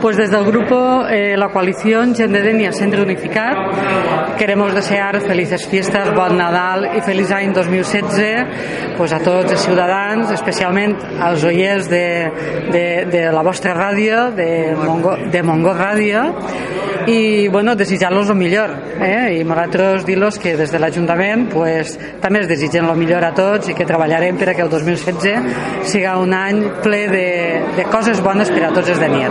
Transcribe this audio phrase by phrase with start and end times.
[0.00, 5.66] Pues desde el grupo eh, La Coalición Gent de Denia Centre Unificat queremos desear felices
[5.66, 11.90] fiestes, bon Nadal i feliç any 2016 pues a tots els ciutadans, especialment als oients
[11.90, 12.04] de,
[12.70, 16.22] de, de la vostra ràdio, de Mongo, de Mongo Ràdio,
[17.08, 19.38] i bueno, desitjar-los el millor eh?
[19.38, 23.70] i nosaltres dir-los que des de l'Ajuntament pues, també es desitgen el millor a tots
[23.72, 27.28] i que treballarem perquè el 2016 siga un any ple de,
[27.78, 29.26] de coses bones per a tots els de Nier.